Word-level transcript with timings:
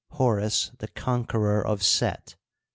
Horus. 0.13 0.71
the 0.79 0.87
conqueror 0.87 1.63
of 1.63 1.83
Set." 1.83 2.35